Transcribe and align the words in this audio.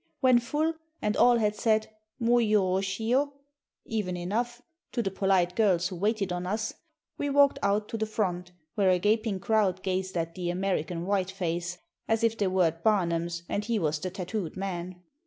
When 0.19 0.39
full, 0.39 0.73
and 0.99 1.15
all 1.15 1.37
had 1.37 1.53
said 1.55 1.91
"Mo 2.19 2.37
yoroshio" 2.39 3.33
(even 3.85 4.17
enough) 4.17 4.59
to 4.93 5.03
the 5.03 5.11
polite 5.11 5.55
girls 5.55 5.89
who 5.89 5.95
waited 5.95 6.33
on 6.33 6.47
us, 6.47 6.73
we 7.19 7.29
walked 7.29 7.59
out 7.61 7.87
to 7.89 7.99
the 7.99 8.07
front, 8.07 8.51
where 8.73 8.89
a 8.89 8.97
gaping 8.97 9.39
crowd 9.39 9.83
gazed 9.83 10.17
at 10.17 10.33
the 10.33 10.49
American 10.49 11.05
white 11.05 11.29
face, 11.29 11.77
as 12.07 12.23
if 12.23 12.35
they 12.35 12.47
were 12.47 12.65
at 12.65 12.83
Barnum's, 12.83 13.43
and 13.47 13.63
he 13.65 13.77
was 13.77 13.99
the 13.99 14.09
Tattooed 14.09 14.57
Man. 14.57 15.03